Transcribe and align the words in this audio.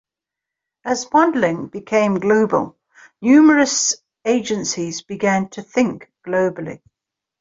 As 0.83 1.05
modelling 1.13 1.67
became 1.67 2.15
global, 2.15 2.75
numerous 3.21 3.97
agencies 4.25 5.03
began 5.03 5.49
to 5.49 5.61
think 5.61 6.11
globally. 6.25 6.81